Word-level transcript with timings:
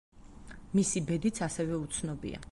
მისი 0.79 1.03
ბედიც 1.11 1.41
ასევე 1.49 1.77
უცნობია. 1.83 2.39